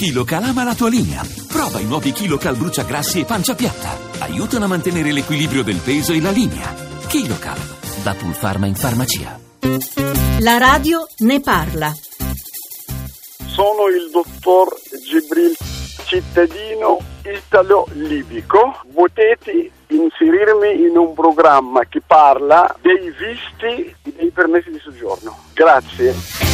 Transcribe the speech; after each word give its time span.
KiloCal 0.00 0.44
ama 0.44 0.64
la 0.64 0.74
tua 0.74 0.88
linea. 0.88 1.20
Prova 1.46 1.78
i 1.78 1.84
nuovi 1.84 2.12
KiloCal 2.12 2.56
bruciagrassi 2.56 3.20
e 3.20 3.26
pancia 3.26 3.54
piatta. 3.54 3.98
Aiutano 4.20 4.64
a 4.64 4.68
mantenere 4.68 5.12
l'equilibrio 5.12 5.62
del 5.62 5.76
peso 5.76 6.14
e 6.14 6.22
la 6.22 6.30
linea. 6.30 6.74
KiloCal, 7.06 7.58
da 8.02 8.14
Pulpharma 8.14 8.64
in 8.64 8.76
farmacia. 8.76 9.38
La 10.38 10.56
radio 10.56 11.06
ne 11.18 11.40
parla. 11.42 11.92
Sono 13.44 13.88
il 13.88 14.08
dottor 14.10 14.74
Gibril, 15.06 15.54
cittadino 16.06 16.96
italo-libico. 17.22 18.80
Potete 18.94 19.70
inserirmi 19.88 20.80
in 20.88 20.96
un 20.96 21.12
programma 21.12 21.84
che 21.84 22.00
parla 22.00 22.74
dei 22.80 23.12
visti 23.18 23.94
e 24.02 24.14
dei 24.16 24.30
permessi 24.30 24.70
di 24.70 24.78
soggiorno. 24.78 25.36
Grazie. 25.52 26.49